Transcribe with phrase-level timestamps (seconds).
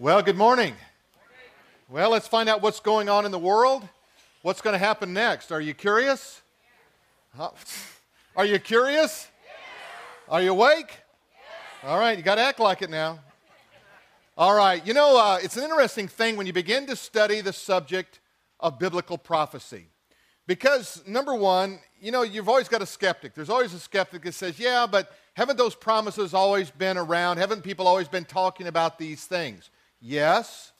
[0.00, 0.76] Well, good morning.
[1.88, 3.82] Well, let's find out what's going on in the world.
[4.42, 5.50] What's going to happen next?
[5.50, 6.40] Are you curious?
[7.36, 7.50] Huh?
[8.36, 9.26] Are you curious?
[10.28, 11.00] Are you awake?
[11.82, 13.18] All right, you got to act like it now.
[14.36, 17.52] All right, you know, uh, it's an interesting thing when you begin to study the
[17.52, 18.20] subject
[18.60, 19.86] of biblical prophecy.
[20.46, 23.34] Because, number one, you know, you've always got a skeptic.
[23.34, 27.38] There's always a skeptic that says, yeah, but haven't those promises always been around?
[27.38, 29.70] Haven't people always been talking about these things?
[30.00, 30.72] Yes.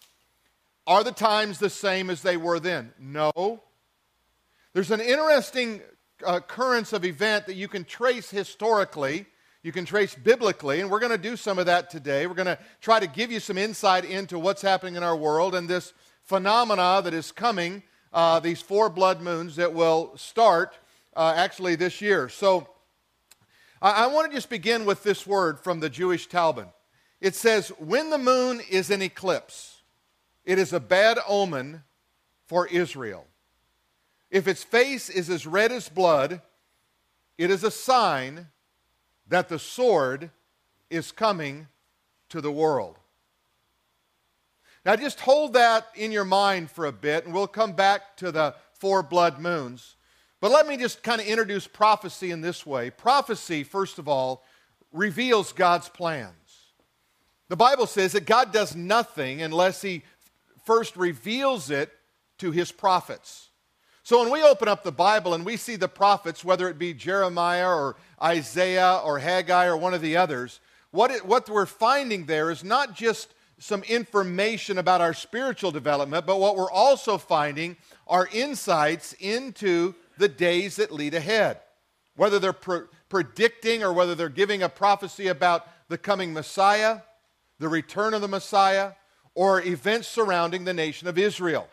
[0.87, 2.93] Are the times the same as they were then?
[2.99, 3.61] No.
[4.73, 5.83] There's an interesting
[6.27, 9.27] uh, occurrence of event that you can trace historically,
[9.63, 12.27] you can trace biblically, and we're going to do some of that today.
[12.27, 15.55] We're going to try to give you some insight into what's happening in our world
[15.55, 17.83] and this phenomena that is coming,
[18.13, 20.79] uh, these four blood moons that will start
[21.17, 22.29] uh, actually this year.
[22.29, 22.69] So
[23.83, 26.69] I, I want to just begin with this word from the Jewish Talmud.
[27.21, 29.83] It says, When the moon is in eclipse,
[30.45, 31.83] it is a bad omen
[32.47, 33.27] for Israel.
[34.31, 36.43] If its face is as red as blood,
[37.37, 38.49] it is a sign
[39.29, 40.31] that the sword
[40.91, 41.69] is coming
[42.31, 42.99] to the world.
[44.85, 48.33] Now, just hold that in your mind for a bit, and we'll come back to
[48.33, 49.97] the four blood moons.
[50.41, 52.91] But let me just kind of introduce prophecy in this way.
[52.91, 54.45] Prophecy, first of all,
[54.93, 56.33] reveals God's plans.
[57.49, 60.03] The Bible says that God does nothing unless He
[60.65, 61.91] first reveals it
[62.39, 63.49] to His prophets.
[64.03, 66.95] So when we open up the Bible and we see the prophets, whether it be
[66.95, 72.25] Jeremiah or Isaiah or Haggai or one of the others, what, it, what we're finding
[72.25, 77.77] there is not just some information about our spiritual development, but what we're also finding
[78.07, 81.61] are insights into the days that lead ahead.
[82.17, 87.01] Whether they're pre- predicting or whether they're giving a prophecy about the coming Messiah,
[87.59, 88.93] the return of the Messiah,
[89.35, 91.69] or events surrounding the nation of Israel.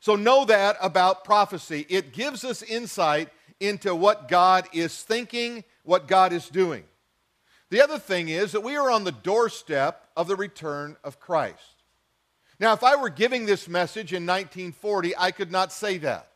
[0.00, 1.86] So, know that about prophecy.
[1.88, 3.28] It gives us insight
[3.60, 6.84] into what God is thinking, what God is doing.
[7.70, 11.82] The other thing is that we are on the doorstep of the return of Christ.
[12.60, 16.28] Now, if I were giving this message in 1940, I could not say that.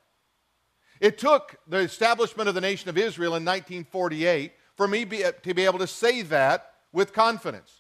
[1.00, 5.55] It took the establishment of the nation of Israel in 1948 for me be, to
[5.55, 7.80] be able to say that with confidence.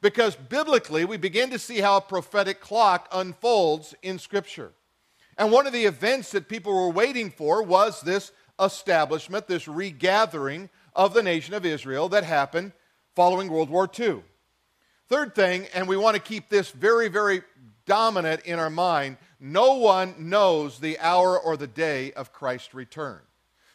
[0.00, 4.72] Because biblically, we begin to see how a prophetic clock unfolds in Scripture.
[5.36, 10.70] And one of the events that people were waiting for was this establishment, this regathering
[10.94, 12.72] of the nation of Israel that happened
[13.14, 14.22] following World War II.
[15.08, 17.42] Third thing, and we want to keep this very, very
[17.86, 23.20] dominant in our mind no one knows the hour or the day of Christ's return.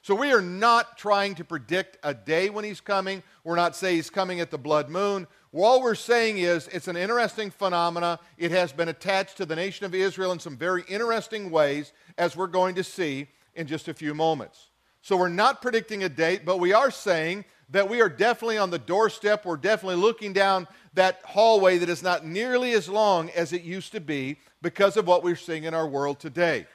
[0.03, 3.23] So we are not trying to predict a day when he's coming.
[3.43, 5.25] We're not saying he's coming at the blood moon.
[5.63, 8.19] All we're saying is it's an interesting phenomena.
[8.37, 12.35] It has been attached to the nation of Israel in some very interesting ways, as
[12.35, 14.69] we're going to see in just a few moments.
[15.01, 18.69] So we're not predicting a date, but we are saying that we are definitely on
[18.69, 19.45] the doorstep.
[19.45, 23.93] We're definitely looking down that hallway that is not nearly as long as it used
[23.93, 26.65] to be because of what we're seeing in our world today.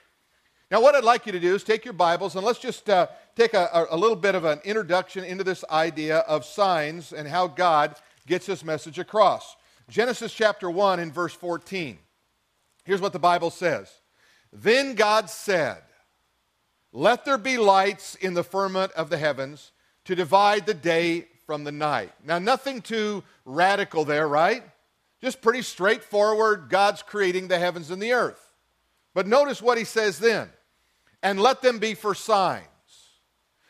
[0.70, 3.08] Now, what I'd like you to do is take your Bibles and let's just uh,
[3.36, 7.48] take a, a little bit of an introduction into this idea of signs and how
[7.48, 7.96] God
[8.30, 9.56] gets this message across.
[9.88, 11.98] Genesis chapter 1 in verse 14.
[12.84, 13.92] Here's what the Bible says
[14.52, 15.82] Then God said,
[16.92, 19.72] Let there be lights in the firmament of the heavens
[20.04, 22.12] to divide the day from the night.
[22.24, 24.62] Now, nothing too radical there, right?
[25.20, 26.69] Just pretty straightforward.
[26.70, 28.52] God's creating the heavens and the earth.
[29.12, 30.48] But notice what he says then
[31.22, 32.64] and let them be for signs.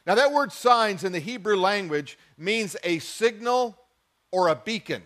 [0.06, 3.79] Now, that word signs in the Hebrew language means a signal
[4.32, 5.02] or a beacon.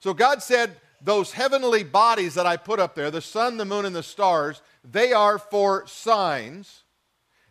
[0.00, 3.84] So God said, Those heavenly bodies that I put up there, the sun, the moon,
[3.84, 6.82] and the stars, they are for signs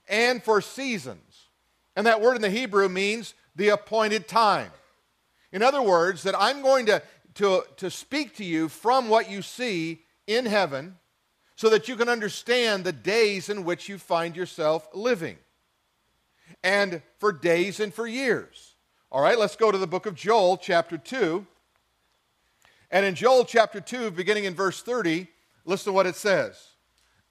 [0.08, 1.48] and for seasons.
[1.96, 4.72] And that word in the Hebrew means the appointed time.
[5.52, 7.02] In other words, that I'm going to,
[7.36, 10.98] to, to speak to you from what you see in heaven
[11.56, 15.38] so that you can understand the days in which you find yourself living.
[16.64, 18.76] And for days and for years.
[19.10, 21.46] All right, let's go to the book of Joel, chapter 2.
[22.92, 25.28] And in Joel chapter 2, beginning in verse 30,
[25.64, 26.72] listen to what it says.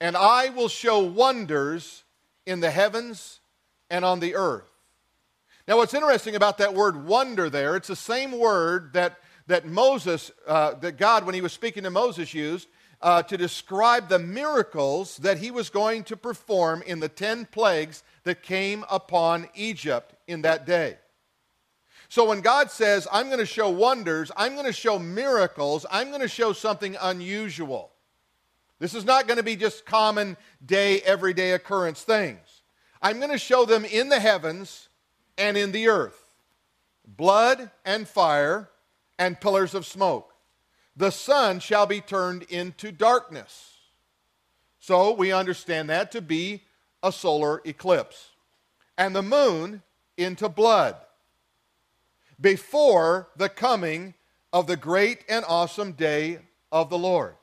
[0.00, 2.02] And I will show wonders
[2.46, 3.40] in the heavens
[3.90, 4.70] and on the earth.
[5.68, 10.30] Now, what's interesting about that word wonder there, it's the same word that, that Moses,
[10.46, 12.68] uh, that God, when he was speaking to Moses, used
[13.02, 18.02] uh, to describe the miracles that he was going to perform in the 10 plagues
[18.24, 20.96] that came upon Egypt in that day.
[22.16, 26.08] So when God says, I'm going to show wonders, I'm going to show miracles, I'm
[26.08, 27.92] going to show something unusual.
[28.78, 32.62] This is not going to be just common day, everyday occurrence things.
[33.02, 34.88] I'm going to show them in the heavens
[35.36, 36.32] and in the earth
[37.06, 38.70] blood and fire
[39.18, 40.32] and pillars of smoke.
[40.96, 43.74] The sun shall be turned into darkness.
[44.80, 46.62] So we understand that to be
[47.02, 48.30] a solar eclipse.
[48.96, 49.82] And the moon
[50.16, 50.96] into blood
[52.40, 54.14] before the coming
[54.52, 56.38] of the great and awesome day
[56.70, 57.34] of the Lord.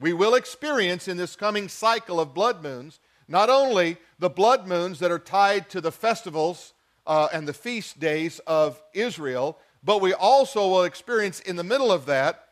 [0.00, 4.98] We will experience in this coming cycle of blood moons not only the blood moons
[4.98, 6.72] that are tied to the festivals
[7.06, 11.92] uh, and the feast days of Israel, but we also will experience in the middle
[11.92, 12.48] of that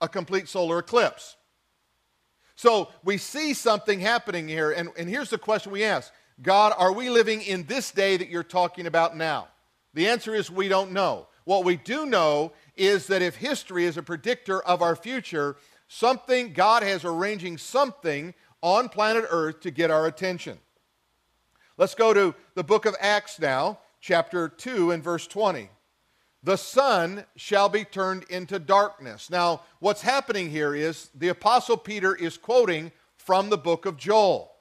[0.00, 1.36] a complete solar eclipse.
[2.54, 6.12] So we see something happening here, and, and here's the question we ask
[6.42, 9.48] God, are we living in this day that you're talking about now?
[9.94, 11.26] The answer is we don't know.
[11.44, 15.56] What we do know is that if history is a predictor of our future,
[15.88, 20.58] something, God has arranging something on planet Earth to get our attention.
[21.76, 25.70] Let's go to the book of Acts now, chapter 2 and verse 20.
[26.42, 29.28] The sun shall be turned into darkness.
[29.28, 34.52] Now, what's happening here is the Apostle Peter is quoting from the book of Joel.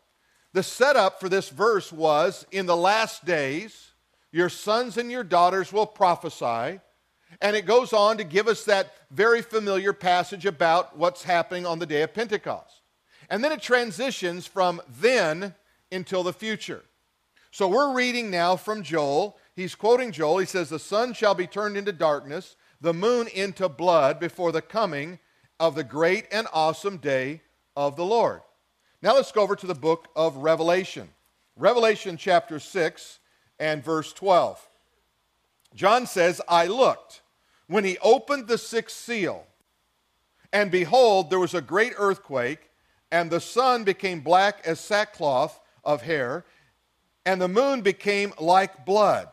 [0.51, 3.88] The setup for this verse was in the last days,
[4.31, 6.79] your sons and your daughters will prophesy.
[7.41, 11.79] And it goes on to give us that very familiar passage about what's happening on
[11.79, 12.81] the day of Pentecost.
[13.29, 15.53] And then it transitions from then
[15.91, 16.83] until the future.
[17.51, 19.37] So we're reading now from Joel.
[19.55, 20.39] He's quoting Joel.
[20.39, 24.61] He says, The sun shall be turned into darkness, the moon into blood before the
[24.61, 25.19] coming
[25.59, 27.41] of the great and awesome day
[27.75, 28.41] of the Lord.
[29.01, 31.09] Now let's go over to the book of Revelation.
[31.55, 33.18] Revelation chapter 6
[33.59, 34.67] and verse 12.
[35.75, 37.21] John says, I looked
[37.67, 39.45] when he opened the sixth seal,
[40.51, 42.69] and behold, there was a great earthquake
[43.11, 46.45] and the sun became black as sackcloth of hair,
[47.25, 49.29] and the moon became like blood,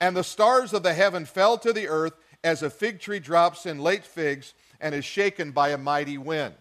[0.00, 3.66] and the stars of the heaven fell to the earth as a fig tree drops
[3.66, 6.54] in late figs and is shaken by a mighty wind.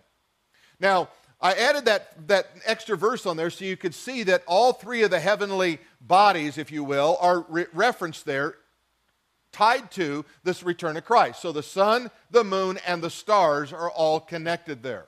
[0.80, 1.10] Now,
[1.42, 5.04] I added that, that extra verse on there so you could see that all three
[5.04, 8.56] of the heavenly bodies, if you will, are re- referenced there,
[9.52, 11.42] tied to this return of Christ.
[11.42, 15.08] So the sun, the moon, and the stars are all connected there.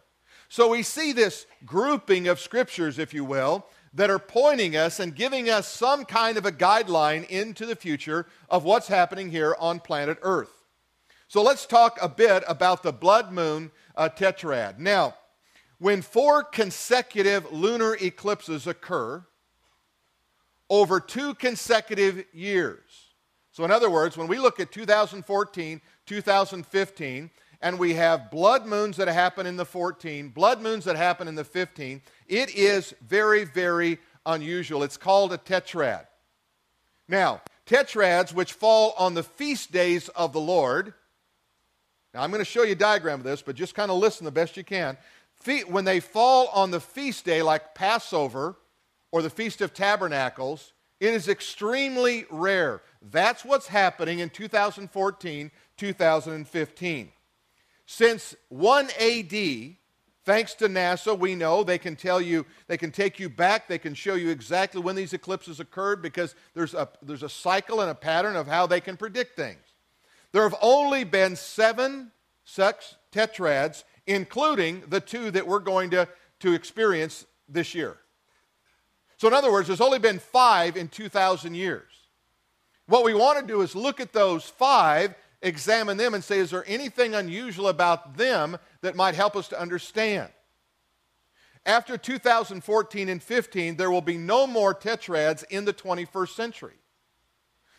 [0.50, 5.16] So we see this grouping of scriptures, if you will, that are pointing us and
[5.16, 9.80] giving us some kind of a guideline into the future of what's happening here on
[9.80, 10.66] planet Earth.
[11.28, 14.80] So let's talk a bit about the blood moon uh, tetrad.
[14.80, 15.16] Now,
[15.78, 19.26] when four consecutive lunar eclipses occur
[20.72, 23.12] over two consecutive years,
[23.52, 27.30] so in other words, when we look at 2014, 2015,
[27.62, 31.36] and we have blood moons that happen in the 14, blood moons that happen in
[31.36, 32.02] the 15.
[32.28, 34.84] It is very, very unusual.
[34.84, 36.08] It's called a tetrad.
[37.08, 40.94] Now, tetrads which fall on the feast days of the Lord.
[42.14, 44.26] Now, I'm going to show you a diagram of this, but just kind of listen
[44.26, 44.98] the best you can.
[45.68, 48.56] When they fall on the feast day, like Passover
[49.12, 52.82] or the Feast of Tabernacles, it is extremely rare.
[53.02, 57.12] That's what's happening in 2014, 2015.
[57.86, 59.76] Since 1 AD,
[60.24, 63.80] thanks to NASA, we know they can tell you, they can take you back, they
[63.80, 67.90] can show you exactly when these eclipses occurred because there's a, there's a cycle and
[67.90, 69.74] a pattern of how they can predict things.
[70.32, 72.12] There have only been seven
[72.44, 76.08] such tetrads, including the two that we're going to,
[76.40, 77.98] to experience this year.
[79.22, 81.92] So, in other words, there's only been five in 2,000 years.
[82.88, 85.14] What we want to do is look at those five
[85.44, 89.62] examine them and say, is there anything unusual about them that might help us to
[89.62, 90.32] understand?
[91.68, 96.80] After 2014 and 15, there will be no more tetrads in the 21st century.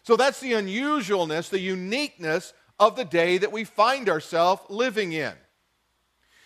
[0.04, 5.32] So that's the unusualness, the uniqueness of the day that we find ourselves living in.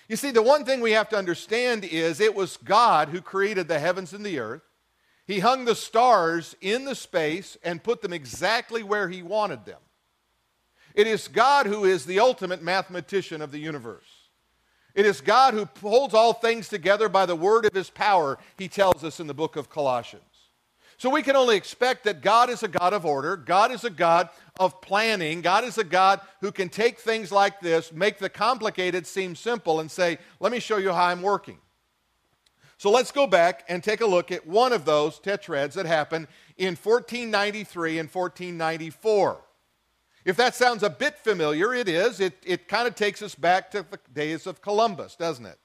[0.08, 3.68] You see, the one thing we have to understand is it was God who created
[3.68, 4.62] the heavens and the earth.
[5.26, 9.80] He hung the stars in the space and put them exactly where He wanted them.
[10.95, 14.06] It is God who is the ultimate mathematician of the universe.
[14.95, 18.66] It is God who holds all things together by the word of his power, he
[18.66, 20.25] tells us in the book of Colossians.
[20.97, 23.37] So we can only expect that God is a God of order.
[23.37, 25.42] God is a God of planning.
[25.42, 29.80] God is a God who can take things like this, make the complicated seem simple,
[29.80, 31.59] and say, let me show you how I'm working.
[32.78, 36.28] So let's go back and take a look at one of those tetrads that happened
[36.59, 39.42] in 1493 and 1494.
[40.26, 42.21] If that sounds a bit familiar, it is.
[42.21, 45.59] It, it kind of takes us back to the days of Columbus, doesn't it?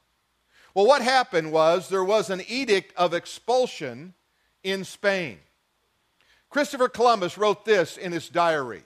[0.74, 4.13] Well, what happened was there was an edict of expulsion
[4.63, 5.39] in Spain.
[6.50, 8.84] Christopher Columbus wrote this in his diary.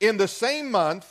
[0.00, 1.06] In the same month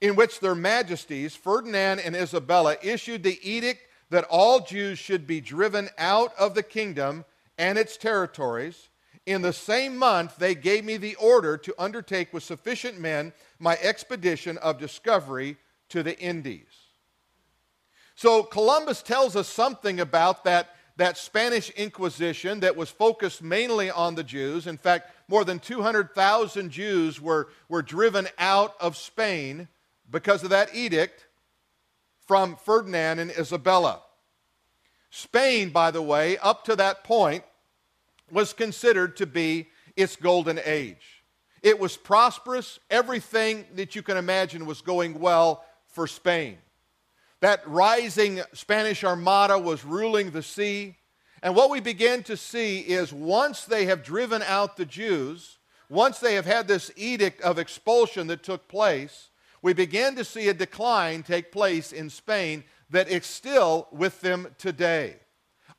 [0.00, 5.40] in which their majesties, Ferdinand and Isabella, issued the edict that all Jews should be
[5.40, 7.24] driven out of the kingdom
[7.56, 8.90] and its territories,
[9.24, 13.78] in the same month they gave me the order to undertake with sufficient men my
[13.80, 15.56] expedition of discovery
[15.88, 16.66] to the Indies.
[18.14, 24.14] So Columbus tells us something about that, that Spanish Inquisition that was focused mainly on
[24.14, 24.66] the Jews.
[24.66, 29.68] In fact, more than 200,000 Jews were, were driven out of Spain
[30.10, 31.28] because of that edict
[32.32, 34.00] from Ferdinand and Isabella.
[35.10, 37.44] Spain, by the way, up to that point,
[38.30, 41.22] was considered to be its golden age.
[41.62, 42.78] It was prosperous.
[42.88, 46.56] Everything that you can imagine was going well for Spain.
[47.40, 50.96] That rising Spanish armada was ruling the sea.
[51.42, 55.58] And what we begin to see is once they have driven out the Jews,
[55.90, 59.28] once they have had this edict of expulsion that took place,
[59.62, 64.48] we began to see a decline take place in Spain that is still with them
[64.58, 65.16] today.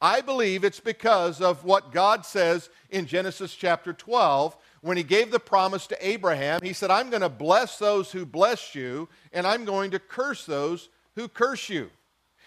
[0.01, 5.31] I believe it's because of what God says in Genesis chapter 12 when he gave
[5.31, 6.61] the promise to Abraham.
[6.61, 10.45] He said, I'm going to bless those who bless you, and I'm going to curse
[10.45, 11.89] those who curse you.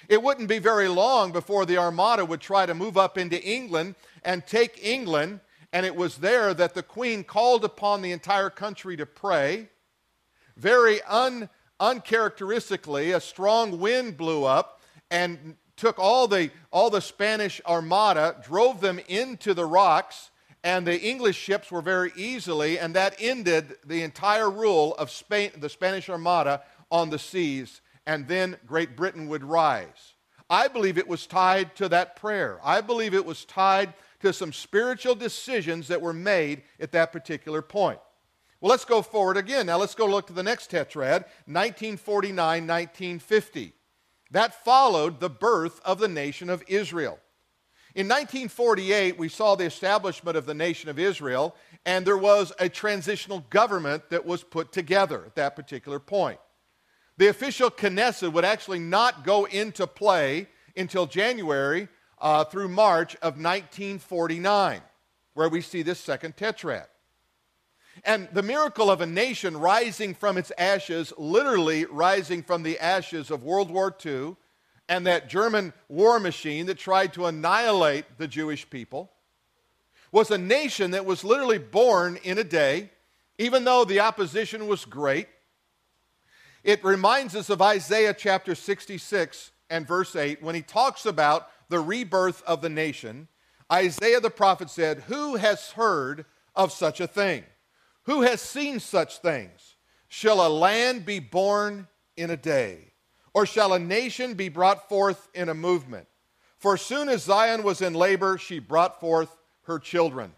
[0.09, 3.95] It wouldn't be very long before the Armada would try to move up into England
[4.23, 5.41] and take England,
[5.73, 9.69] and it was there that the Queen called upon the entire country to pray.
[10.57, 11.49] Very un,
[11.81, 18.81] uncharacteristically, a strong wind blew up and took all the, all the Spanish Armada, drove
[18.81, 20.31] them into the rocks,
[20.65, 25.51] and the English ships were very easily, and that ended the entire rule of Spain,
[25.59, 30.15] the Spanish Armada on the seas and then Great Britain would rise.
[30.49, 32.61] I believe it was tied to that prayer.
[32.63, 37.63] I believe it was tied to some spiritual decisions that were made at that particular
[37.63, 37.99] point.
[38.61, 39.67] Well, let's go forward again.
[39.67, 43.73] Now, let's go look to the next tetrad, 1949 1950.
[44.31, 47.19] That followed the birth of the nation of Israel.
[47.95, 51.55] In 1948, we saw the establishment of the nation of Israel,
[51.87, 56.39] and there was a transitional government that was put together at that particular point.
[57.17, 63.41] The official Knesset would actually not go into play until January uh, through March of
[63.41, 64.83] 1949,
[65.33, 66.87] where we see this second tetrad.
[68.05, 73.31] And the miracle of a nation rising from its ashes, literally rising from the ashes
[73.31, 74.37] of World War II
[74.89, 79.11] and that German war machine that tried to annihilate the Jewish people,
[80.13, 82.91] was a nation that was literally born in a day,
[83.39, 85.29] even though the opposition was great.
[86.63, 91.81] It reminds us of Isaiah chapter 66 and verse 8 when he talks about the
[91.81, 93.29] rebirth of the nation.
[93.73, 96.25] Isaiah the prophet said, Who has heard
[96.55, 97.45] of such a thing?
[98.07, 99.77] Who has seen such things?
[100.09, 102.93] Shall a land be born in a day?
[103.35, 106.07] Or shall a nation be brought forth in a movement?
[106.59, 110.33] For soon as Zion was in labor, she brought forth her children.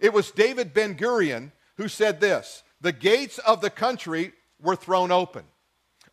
[0.00, 5.10] It was David Ben Gurion who said this The gates of the country were thrown
[5.10, 5.44] open,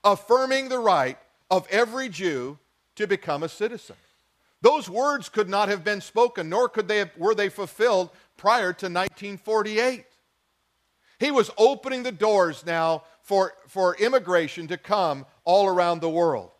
[0.03, 1.17] affirming the right
[1.49, 2.57] of every Jew
[2.95, 3.95] to become a citizen.
[4.61, 8.73] Those words could not have been spoken, nor could they have, were they fulfilled prior
[8.73, 10.05] to 1948.
[11.19, 16.51] He was opening the doors now for, for immigration to come all around the world.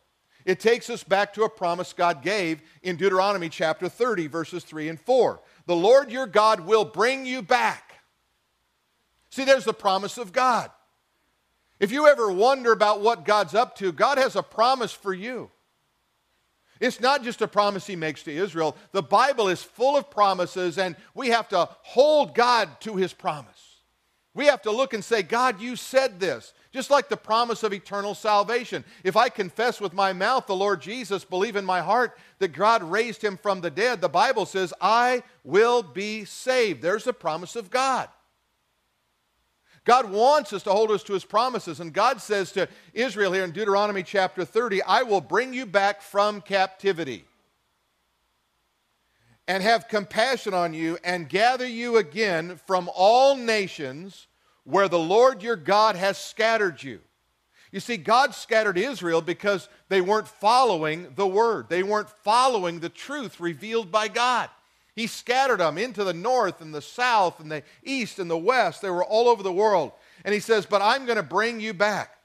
[0.45, 4.89] It takes us back to a promise God gave in Deuteronomy chapter 30, verses 3
[4.89, 5.41] and 4.
[5.65, 7.99] The Lord your God will bring you back.
[9.29, 10.71] See, there's the promise of God.
[11.79, 15.51] If you ever wonder about what God's up to, God has a promise for you.
[16.79, 18.77] It's not just a promise he makes to Israel.
[18.93, 23.66] The Bible is full of promises, and we have to hold God to his promise.
[24.37, 26.53] We have to look and say, God, you said this.
[26.71, 28.85] Just like the promise of eternal salvation.
[29.03, 32.83] If I confess with my mouth the Lord Jesus, believe in my heart that God
[32.83, 36.83] raised him from the dead, the Bible says, I will be saved.
[36.83, 38.09] There's the promise of God.
[39.85, 41.79] God wants us to hold us to his promises.
[41.79, 46.03] And God says to Israel here in Deuteronomy chapter 30, I will bring you back
[46.03, 47.25] from captivity
[49.47, 54.27] and have compassion on you and gather you again from all nations
[54.63, 56.99] where the Lord your God has scattered you.
[57.71, 62.89] You see, God scattered Israel because they weren't following the word, they weren't following the
[62.89, 64.49] truth revealed by God.
[64.95, 68.81] He scattered them into the north and the south and the east and the west.
[68.81, 69.91] They were all over the world.
[70.25, 72.17] And he says, But I'm going to bring you back.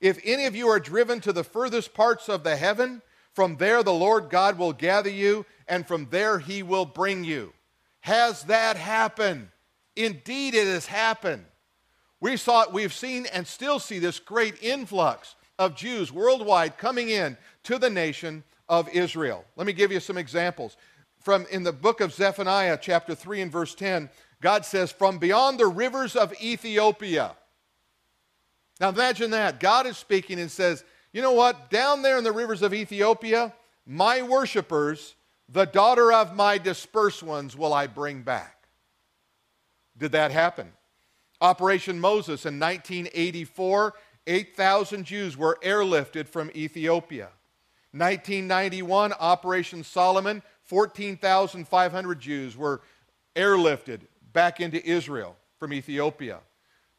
[0.00, 3.02] If any of you are driven to the furthest parts of the heaven,
[3.34, 7.52] from there the Lord God will gather you, and from there he will bring you.
[8.00, 9.48] Has that happened?
[9.96, 11.44] Indeed, it has happened.
[12.20, 17.36] We saw, we've seen and still see this great influx of Jews worldwide coming in
[17.64, 19.44] to the nation of Israel.
[19.56, 20.76] Let me give you some examples.
[21.20, 24.08] From in the book of Zephaniah, chapter 3 and verse 10,
[24.40, 27.32] God says, From beyond the rivers of Ethiopia.
[28.80, 29.60] Now imagine that.
[29.60, 31.70] God is speaking and says, You know what?
[31.70, 33.52] Down there in the rivers of Ethiopia,
[33.86, 35.14] my worshipers,
[35.48, 38.68] the daughter of my dispersed ones, will I bring back.
[39.98, 40.72] Did that happen?
[41.40, 43.94] Operation Moses in 1984
[44.26, 47.30] 8,000 Jews were airlifted from Ethiopia.
[47.92, 52.80] 1991, Operation Solomon, 14,500 Jews were
[53.34, 54.02] airlifted
[54.32, 56.40] back into Israel from Ethiopia.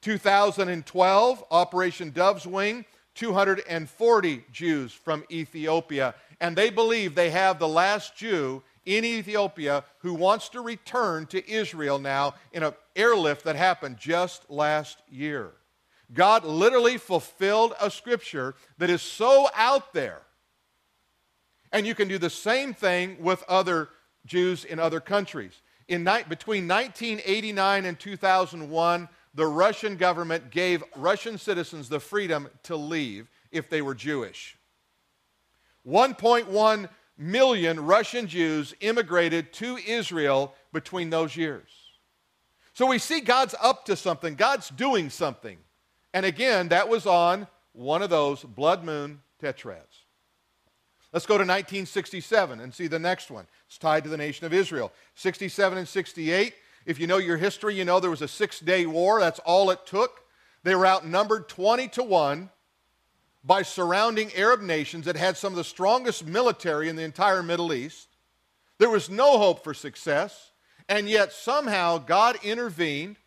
[0.01, 2.83] 2012, Operation Dove's Wing,
[3.15, 6.15] 240 Jews from Ethiopia.
[6.39, 11.49] And they believe they have the last Jew in Ethiopia who wants to return to
[11.49, 15.51] Israel now in an airlift that happened just last year.
[16.13, 20.21] God literally fulfilled a scripture that is so out there.
[21.71, 23.89] And you can do the same thing with other
[24.25, 25.61] Jews in other countries.
[25.87, 32.75] In ni- between 1989 and 2001, the Russian government gave Russian citizens the freedom to
[32.75, 34.57] leave if they were Jewish.
[35.87, 41.69] 1.1 million Russian Jews immigrated to Israel between those years.
[42.73, 45.57] So we see God's up to something, God's doing something.
[46.13, 50.05] And again, that was on one of those blood moon tetrads.
[51.13, 53.45] Let's go to 1967 and see the next one.
[53.67, 54.93] It's tied to the nation of Israel.
[55.15, 56.53] 67 and 68.
[56.85, 59.19] If you know your history, you know there was a six day war.
[59.19, 60.21] That's all it took.
[60.63, 62.49] They were outnumbered 20 to 1
[63.43, 67.73] by surrounding Arab nations that had some of the strongest military in the entire Middle
[67.73, 68.07] East.
[68.77, 70.51] There was no hope for success,
[70.87, 73.17] and yet somehow God intervened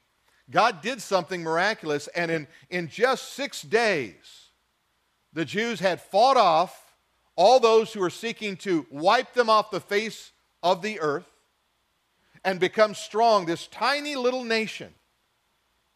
[0.50, 4.50] God did something miraculous, and in, in just six days,
[5.32, 6.94] the Jews had fought off
[7.36, 11.28] all those who were seeking to wipe them off the face of the earth
[12.44, 14.92] and become strong, this tiny little nation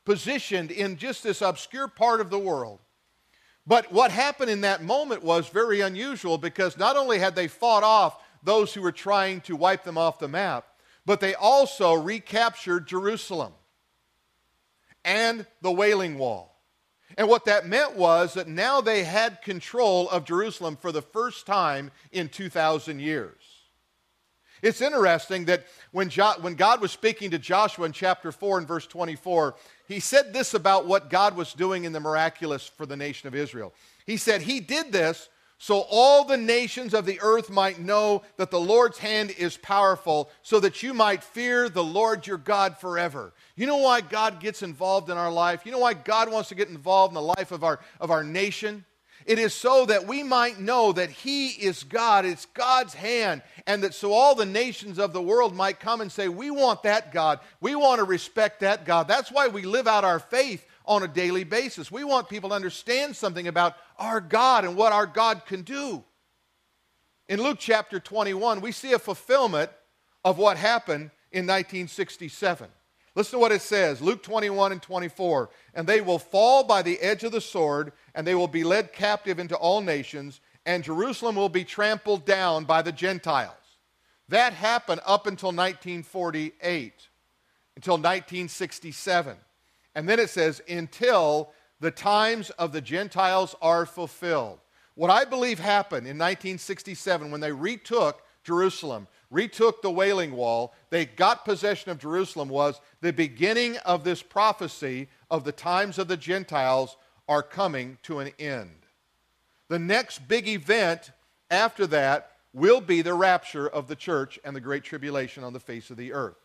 [0.04, 2.80] positioned in just this obscure part of the world.
[3.66, 7.82] But what happened in that moment was very unusual because not only had they fought
[7.82, 10.66] off those who were trying to wipe them off the map,
[11.04, 13.52] but they also recaptured Jerusalem
[15.04, 16.54] and the Wailing Wall.
[17.18, 21.46] And what that meant was that now they had control of Jerusalem for the first
[21.46, 23.42] time in 2,000 years.
[24.62, 28.68] It's interesting that when, jo- when God was speaking to Joshua in chapter 4 and
[28.68, 29.54] verse 24,
[29.86, 33.34] he said this about what God was doing in the miraculous for the nation of
[33.34, 33.72] Israel.
[34.06, 35.28] He said, He did this
[35.60, 40.30] so all the nations of the earth might know that the Lord's hand is powerful,
[40.42, 43.32] so that you might fear the Lord your God forever.
[43.56, 45.66] You know why God gets involved in our life?
[45.66, 48.22] You know why God wants to get involved in the life of our, of our
[48.22, 48.84] nation?
[49.28, 53.82] It is so that we might know that He is God, it's God's hand, and
[53.82, 57.12] that so all the nations of the world might come and say, We want that
[57.12, 57.40] God.
[57.60, 59.06] We want to respect that God.
[59.06, 61.92] That's why we live out our faith on a daily basis.
[61.92, 66.02] We want people to understand something about our God and what our God can do.
[67.28, 69.70] In Luke chapter 21, we see a fulfillment
[70.24, 72.70] of what happened in 1967.
[73.18, 75.50] Listen to what it says Luke 21 and 24.
[75.74, 78.92] And they will fall by the edge of the sword, and they will be led
[78.92, 83.56] captive into all nations, and Jerusalem will be trampled down by the Gentiles.
[84.28, 87.08] That happened up until 1948,
[87.74, 89.36] until 1967.
[89.96, 91.50] And then it says, until
[91.80, 94.60] the times of the Gentiles are fulfilled.
[94.94, 101.04] What I believe happened in 1967 when they retook Jerusalem, retook the Wailing Wall, they
[101.04, 106.16] got possession of Jerusalem, was the beginning of this prophecy of the times of the
[106.16, 106.96] Gentiles
[107.28, 108.86] are coming to an end.
[109.68, 111.10] The next big event
[111.50, 115.60] after that will be the rapture of the church and the great tribulation on the
[115.60, 116.38] face of the earth.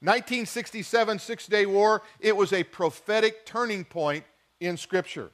[0.00, 4.24] 1967 Six Day War, it was a prophetic turning point
[4.58, 5.30] in Scripture.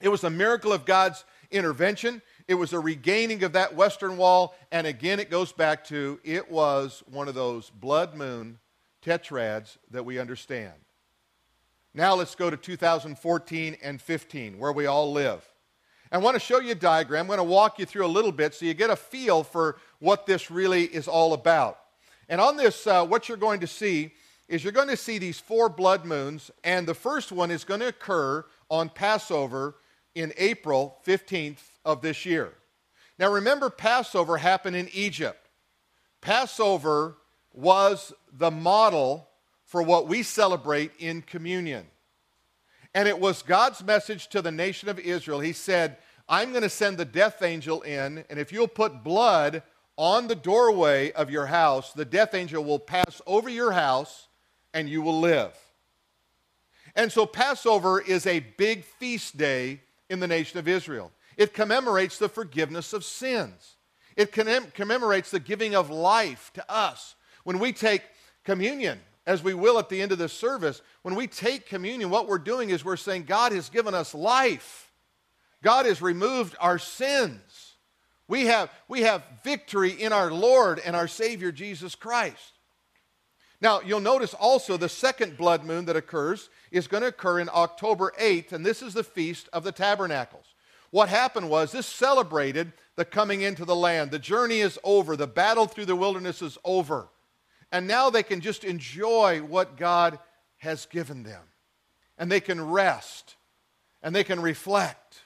[0.00, 2.22] It was a miracle of God's intervention.
[2.48, 4.54] It was a regaining of that Western Wall.
[4.72, 8.58] And again, it goes back to it was one of those blood moon
[9.04, 10.72] tetrads that we understand.
[11.92, 15.44] Now let's go to 2014 and 15, where we all live.
[16.10, 17.22] I want to show you a diagram.
[17.22, 19.76] I'm going to walk you through a little bit so you get a feel for
[19.98, 21.78] what this really is all about.
[22.30, 24.12] And on this, uh, what you're going to see
[24.48, 27.80] is you're going to see these four blood moons, and the first one is going
[27.80, 29.74] to occur on Passover
[30.14, 32.52] in April 15th of this year.
[33.18, 35.48] Now remember, Passover happened in Egypt.
[36.20, 37.16] Passover
[37.52, 39.28] was the model
[39.64, 41.86] for what we celebrate in communion.
[42.94, 45.40] And it was God's message to the nation of Israel.
[45.40, 49.62] He said, I'm going to send the death angel in, and if you'll put blood
[49.96, 54.28] on the doorway of your house, the death angel will pass over your house
[54.72, 55.52] and you will live.
[56.94, 61.10] And so Passover is a big feast day in the nation of Israel.
[61.38, 63.76] It commemorates the forgiveness of sins.
[64.16, 67.14] It commemorates the giving of life to us.
[67.44, 68.02] When we take
[68.44, 72.26] communion, as we will at the end of this service, when we take communion, what
[72.26, 74.90] we're doing is we're saying, God has given us life.
[75.62, 77.74] God has removed our sins.
[78.26, 82.52] We have, we have victory in our Lord and our Savior Jesus Christ.
[83.60, 87.48] Now, you'll notice also the second blood moon that occurs is going to occur in
[87.52, 90.46] October 8th, and this is the Feast of the Tabernacles.
[90.90, 94.10] What happened was this celebrated the coming into the land.
[94.10, 97.08] The journey is over, the battle through the wilderness is over.
[97.70, 100.18] And now they can just enjoy what God
[100.58, 101.42] has given them.
[102.16, 103.36] And they can rest,
[104.02, 105.20] and they can reflect,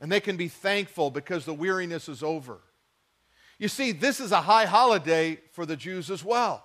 [0.00, 2.60] and they can be thankful because the weariness is over.
[3.58, 6.64] You see, this is a high holiday for the Jews as well.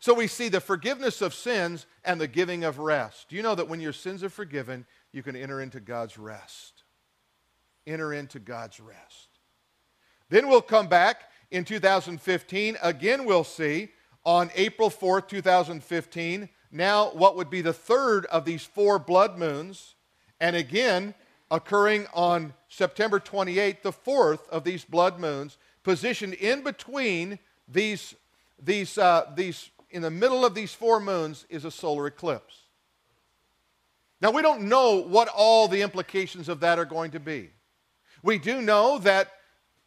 [0.00, 3.28] So we see the forgiveness of sins and the giving of rest.
[3.28, 6.81] Do you know that when your sins are forgiven, you can enter into God's rest?
[7.86, 9.28] Enter into God's rest.
[10.28, 12.78] Then we'll come back in 2015.
[12.82, 13.90] Again, we'll see
[14.24, 19.94] on April 4th, 2015, now what would be the third of these four blood moons,
[20.40, 21.14] and again
[21.50, 28.14] occurring on September 28th, the fourth of these blood moons, positioned in between these,
[28.62, 32.62] these, uh, these, in the middle of these four moons is a solar eclipse.
[34.22, 37.50] Now, we don't know what all the implications of that are going to be.
[38.22, 39.32] We do know that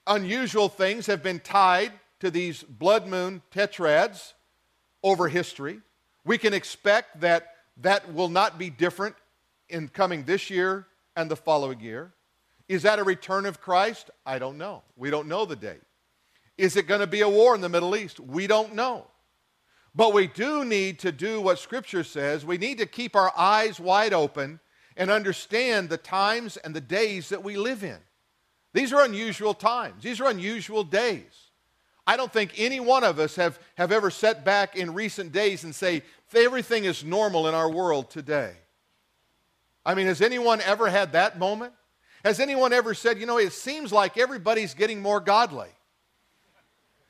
[0.07, 4.33] unusual things have been tied to these blood moon tetrads
[5.03, 5.81] over history.
[6.25, 9.15] We can expect that that will not be different
[9.69, 12.13] in coming this year and the following year.
[12.67, 14.09] Is that a return of Christ?
[14.25, 14.83] I don't know.
[14.97, 15.81] We don't know the date.
[16.57, 18.19] Is it going to be a war in the Middle East?
[18.19, 19.07] We don't know.
[19.93, 22.45] But we do need to do what Scripture says.
[22.45, 24.59] We need to keep our eyes wide open
[24.97, 27.99] and understand the times and the days that we live in.
[28.75, 30.03] These are unusual times.
[30.03, 31.49] These are unusual days.
[32.05, 35.63] I don't think any one of us have, have ever sat back in recent days
[35.63, 36.03] and say,
[36.35, 38.51] everything is normal in our world today.
[39.85, 41.71] I mean, has anyone ever had that moment?
[42.25, 45.69] Has anyone ever said, you know, it seems like everybody's getting more godly?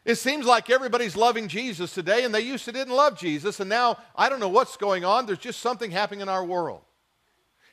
[0.05, 3.67] It seems like everybody's loving Jesus today, and they used to didn't love Jesus, and
[3.67, 5.25] now I don't know what's going on.
[5.25, 6.83] There's just something happening in our world.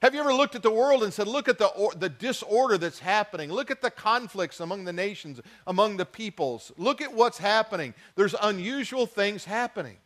[0.02, 2.76] Have you ever looked at the world and said, look at the, or, the disorder
[2.76, 3.52] that's happening?
[3.52, 6.72] Look at the conflicts among the nations, among the peoples.
[6.76, 7.94] Look at what's happening.
[8.16, 9.98] There's unusual things happening.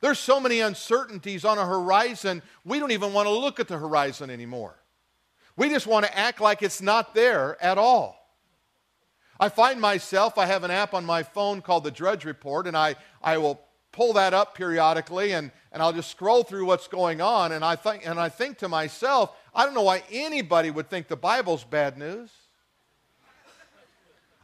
[0.00, 3.78] There's so many uncertainties on a horizon, we don't even want to look at the
[3.78, 4.76] horizon anymore.
[5.56, 8.16] We just want to act like it's not there at all.
[9.40, 12.76] I find myself, I have an app on my phone called the Drudge Report, and
[12.76, 13.60] I, I will
[13.92, 17.76] pull that up periodically and, and I'll just scroll through what's going on and I
[17.76, 21.64] think and I think to myself, I don't know why anybody would think the Bible's
[21.64, 22.30] bad news.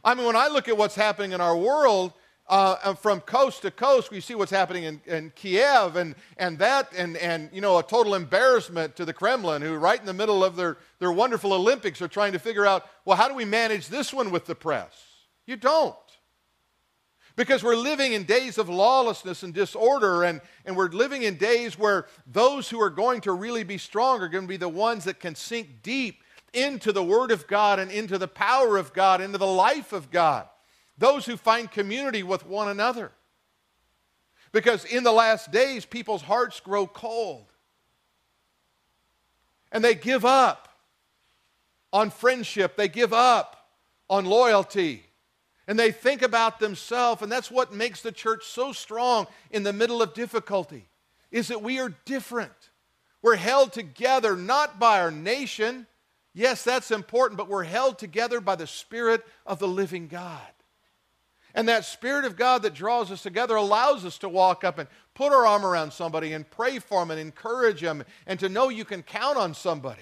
[0.03, 2.13] I mean, when I look at what's happening in our world,
[2.49, 6.91] uh, from coast to coast, we see what's happening in, in Kiev and, and that,
[6.97, 10.43] and, and, you know, a total embarrassment to the Kremlin, who, right in the middle
[10.43, 13.87] of their, their wonderful Olympics, are trying to figure out, well, how do we manage
[13.87, 14.91] this one with the press?
[15.45, 15.95] You don't.
[17.39, 21.79] Because we're living in days of lawlessness and disorder, and, and we're living in days
[21.79, 25.05] where those who are going to really be strong are going to be the ones
[25.05, 26.21] that can sink deep
[26.53, 30.11] into the Word of God and into the power of God, into the life of
[30.11, 30.49] God.
[30.97, 33.13] Those who find community with one another.
[34.51, 37.45] Because in the last days, people's hearts grow cold.
[39.71, 40.67] And they give up
[41.93, 43.69] on friendship, they give up
[44.09, 45.05] on loyalty
[45.69, 49.71] and they think about themselves and that's what makes the church so strong in the
[49.71, 50.89] middle of difficulty
[51.29, 52.71] is that we are different.
[53.21, 55.85] We're held together not by our nation.
[56.33, 60.41] Yes that's important but we're held together by the spirit of the living god.
[61.53, 64.89] And that spirit of god that draws us together allows us to walk up and
[65.13, 68.69] put our arm around somebody and pray for them and encourage them and to know
[68.69, 70.01] you can count on somebody.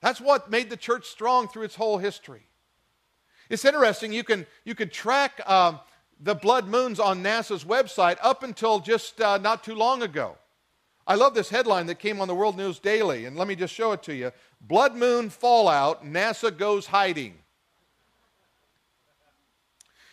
[0.00, 2.46] That's what made the church strong through its whole history
[3.48, 4.12] it's interesting.
[4.12, 5.80] You can, you can track um,
[6.20, 10.36] the blood moons on NASA's website up until just uh, not too long ago.
[11.06, 13.72] I love this headline that came on the World News Daily, and let me just
[13.72, 14.32] show it to you.
[14.60, 17.34] Blood moon fallout, NASA goes hiding.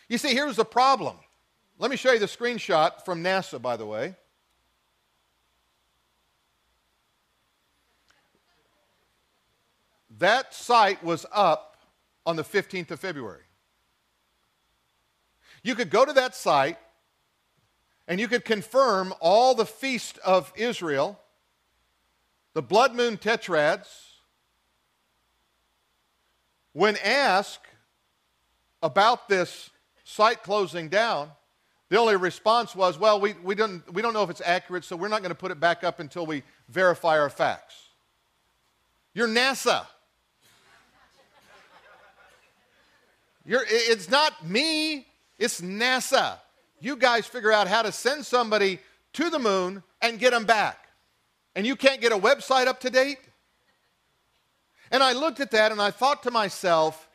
[0.08, 1.16] You see, here's the problem.
[1.78, 4.14] Let me show you the screenshot from NASA, by the way.
[10.18, 11.73] That site was up
[12.26, 13.42] on the 15th of February.
[15.62, 16.78] You could go to that site
[18.06, 21.18] and you could confirm all the feast of Israel,
[22.52, 23.88] the blood moon tetrads.
[26.72, 27.66] When asked
[28.82, 29.70] about this
[30.04, 31.30] site closing down,
[31.88, 34.96] the only response was, well, we, we, don't, we don't know if it's accurate, so
[34.96, 37.74] we're not going to put it back up until we verify our facts.
[39.14, 39.86] You're NASA.
[43.44, 45.06] You're, it's not me,
[45.38, 46.38] it's NASA.
[46.80, 48.78] You guys figure out how to send somebody
[49.14, 50.88] to the moon and get them back.
[51.54, 53.18] And you can't get a website up to date?
[54.90, 57.08] And I looked at that and I thought to myself,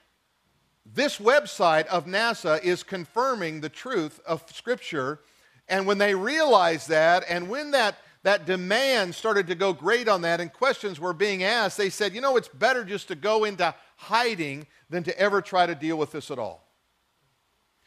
[0.85, 5.19] this website of NASA is confirming the truth of Scripture.
[5.67, 10.21] And when they realized that, and when that, that demand started to go great on
[10.23, 13.43] that, and questions were being asked, they said, you know, it's better just to go
[13.43, 16.65] into hiding than to ever try to deal with this at all.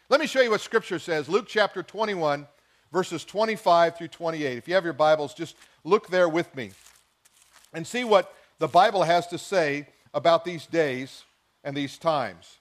[0.08, 1.28] Let me show you what Scripture says.
[1.28, 2.46] Luke chapter 21,
[2.92, 4.58] verses 25 through 28.
[4.58, 6.72] If you have your Bibles, just look there with me
[7.72, 11.24] and see what the Bible has to say about these days
[11.64, 12.58] and these times.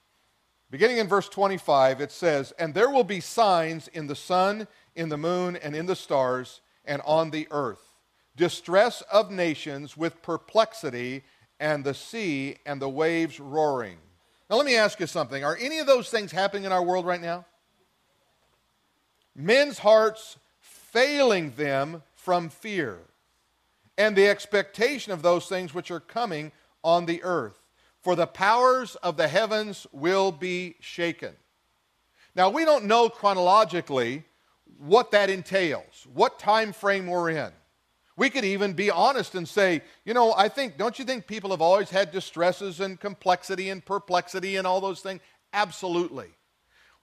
[0.69, 5.09] Beginning in verse 25, it says, And there will be signs in the sun, in
[5.09, 7.91] the moon, and in the stars, and on the earth
[8.35, 11.23] distress of nations with perplexity,
[11.59, 13.97] and the sea and the waves roaring.
[14.51, 15.45] Now, let me ask you something.
[15.45, 17.45] Are any of those things happening in our world right now?
[19.33, 22.97] Men's hearts failing them from fear
[23.97, 26.51] and the expectation of those things which are coming
[26.83, 27.65] on the earth.
[28.01, 31.33] For the powers of the heavens will be shaken.
[32.35, 34.25] Now, we don't know chronologically
[34.77, 37.53] what that entails, what time frame we're in.
[38.17, 41.51] We could even be honest and say, you know, I think, don't you think people
[41.51, 45.21] have always had distresses and complexity and perplexity and all those things?
[45.53, 46.27] Absolutely.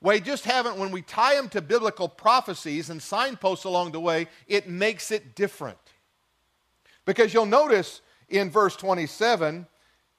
[0.01, 4.29] We just haven't, when we tie them to biblical prophecies and signposts along the way,
[4.47, 5.79] it makes it different.
[7.05, 9.67] Because you'll notice in verse 27,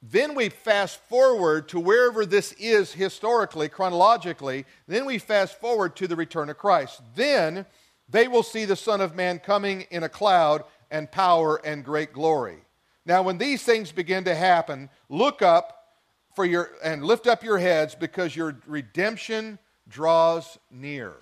[0.01, 6.07] then we fast forward to wherever this is historically, chronologically, then we fast forward to
[6.07, 7.01] the return of Christ.
[7.15, 7.65] Then
[8.09, 12.13] they will see the Son of Man coming in a cloud and power and great
[12.13, 12.57] glory.
[13.05, 15.79] Now, when these things begin to happen, look up
[16.35, 21.13] for your and lift up your heads because your redemption draws near.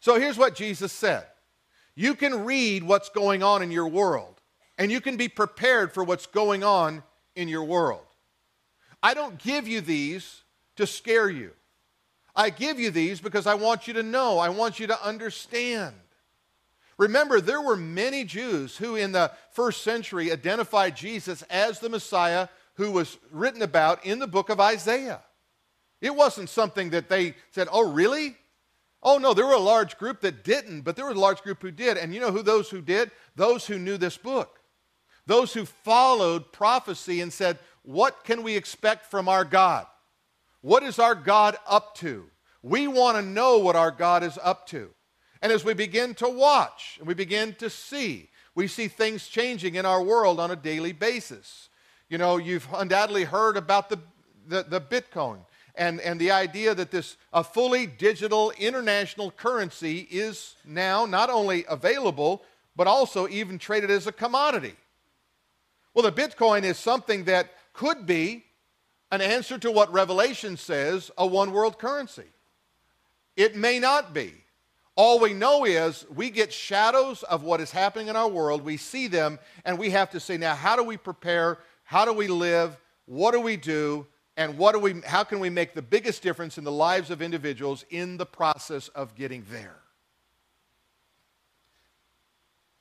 [0.00, 1.26] So here's what Jesus said.
[1.94, 4.40] You can read what's going on in your world,
[4.76, 7.02] and you can be prepared for what's going on
[7.34, 8.06] in your world.
[9.02, 10.42] I don't give you these
[10.76, 11.50] to scare you.
[12.36, 15.94] I give you these because I want you to know, I want you to understand.
[16.98, 22.48] Remember, there were many Jews who in the first century identified Jesus as the Messiah
[22.74, 25.20] who was written about in the book of Isaiah.
[26.00, 28.36] It wasn't something that they said, oh, really?
[29.02, 31.62] Oh, no, there were a large group that didn't, but there was a large group
[31.62, 31.96] who did.
[31.96, 33.12] And you know who those who did?
[33.36, 34.58] Those who knew this book.
[35.26, 39.86] Those who followed prophecy and said, what can we expect from our God?
[40.60, 42.26] What is our God up to?
[42.62, 44.90] We want to know what our God is up to.
[45.40, 49.76] And as we begin to watch and we begin to see, we see things changing
[49.76, 51.68] in our world on a daily basis.
[52.08, 53.98] You know, you've undoubtedly heard about the,
[54.46, 55.38] the, the Bitcoin
[55.74, 61.64] and, and the idea that this a fully digital international currency is now not only
[61.68, 62.42] available,
[62.74, 64.74] but also even traded as a commodity.
[65.94, 68.44] Well, the Bitcoin is something that could be
[69.10, 72.26] an answer to what Revelation says a one world currency.
[73.36, 74.34] It may not be.
[74.98, 78.62] All we know is we get shadows of what is happening in our world.
[78.62, 81.58] We see them, and we have to say, now, how do we prepare?
[81.84, 82.76] How do we live?
[83.06, 84.08] What do we do?
[84.36, 87.22] And what do we, how can we make the biggest difference in the lives of
[87.22, 89.76] individuals in the process of getting there?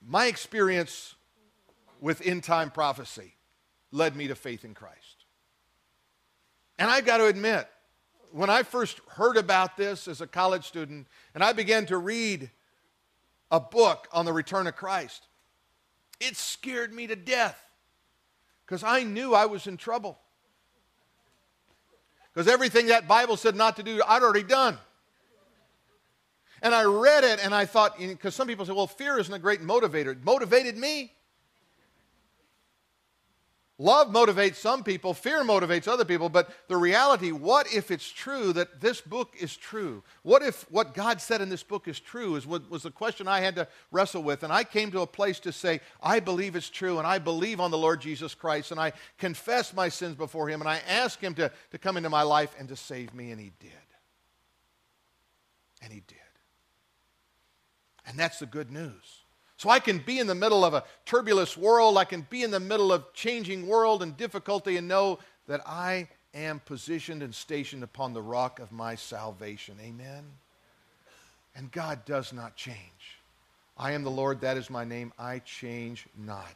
[0.04, 1.14] My experience
[2.02, 3.36] with end time prophecy
[3.92, 5.26] led me to faith in Christ.
[6.80, 7.70] And I've got to admit,
[8.32, 12.50] when I first heard about this as a college student and I began to read
[13.52, 15.28] a book on the return of Christ,
[16.20, 17.62] it scared me to death
[18.66, 20.20] because I knew I was in trouble.
[22.34, 24.78] Because everything that Bible said not to do, I'd already done.
[26.62, 29.40] And I read it and I thought, because some people say, well, fear isn't a
[29.40, 30.12] great motivator.
[30.12, 31.14] It motivated me.
[33.80, 38.52] Love motivates some people, fear motivates other people, but the reality, what if it's true
[38.52, 40.02] that this book is true?
[40.24, 43.28] What if what God said in this book is true, is what was the question
[43.28, 44.42] I had to wrestle with.
[44.42, 47.60] And I came to a place to say, I believe it's true, and I believe
[47.60, 51.20] on the Lord Jesus Christ, and I confess my sins before Him, and I ask
[51.20, 53.72] Him to, to come into my life and to save me, and He did.
[55.84, 56.18] And He did.
[58.08, 59.27] And that's the good news.
[59.58, 62.52] So I can be in the middle of a turbulent world, I can be in
[62.52, 67.84] the middle of changing world and difficulty and know that I am positioned and stationed
[67.84, 69.78] upon the rock of my salvation.
[69.82, 70.24] Amen.
[71.56, 72.78] And God does not change.
[73.78, 75.12] I am the Lord, that is my name.
[75.18, 76.56] I change not.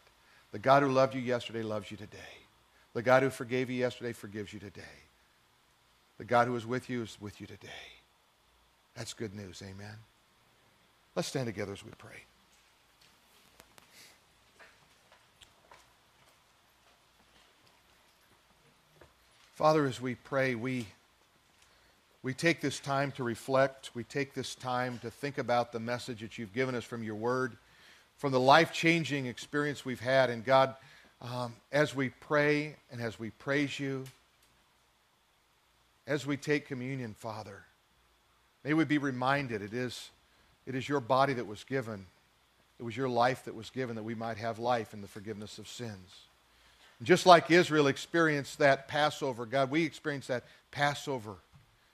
[0.51, 2.17] The God who loved you yesterday loves you today.
[2.93, 4.81] The God who forgave you yesterday forgives you today.
[6.17, 7.69] The God who is with you is with you today.
[8.95, 9.63] That's good news.
[9.65, 9.95] Amen.
[11.15, 12.25] Let's stand together as we pray.
[19.61, 20.87] Father, as we pray, we,
[22.23, 23.91] we take this time to reflect.
[23.93, 27.13] We take this time to think about the message that you've given us from your
[27.13, 27.55] word,
[28.17, 30.31] from the life changing experience we've had.
[30.31, 30.73] And God,
[31.21, 34.05] um, as we pray and as we praise you,
[36.07, 37.61] as we take communion, Father,
[38.63, 40.09] may we be reminded it is,
[40.65, 42.07] it is your body that was given,
[42.79, 45.59] it was your life that was given that we might have life in the forgiveness
[45.59, 46.30] of sins.
[47.03, 51.35] Just like Israel experienced that Passover, God, we experienced that Passover.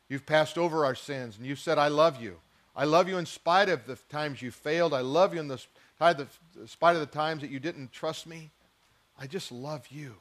[0.09, 2.37] You've passed over our sins, and you've said, I love you.
[2.75, 4.93] I love you in spite of the times you failed.
[4.93, 5.59] I love you in the
[5.97, 8.51] spite of the times that you didn't trust me.
[9.19, 10.15] I just love you.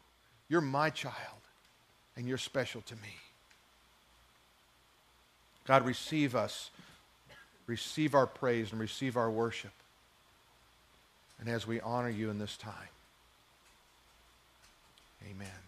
[0.49, 1.15] You're my child,
[2.17, 3.17] and you're special to me.
[5.67, 6.71] God, receive us.
[7.67, 9.73] Receive our praise and receive our worship.
[11.41, 12.73] And as we honor you in this time,
[15.23, 15.66] Amen.